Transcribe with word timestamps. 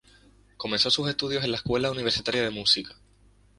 Comenzó 0.57 0.89
sus 0.89 1.07
estudios 1.09 1.43
en 1.43 1.51
la 1.51 1.57
Escuela 1.57 1.91
Universitaria 1.91 2.41
de 2.41 2.49
Música. 2.49 2.95